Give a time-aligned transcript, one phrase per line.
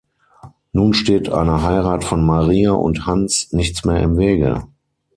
[0.71, 4.65] Nun steht einer Heirat von Maria und Hans nichts mehr im Wege.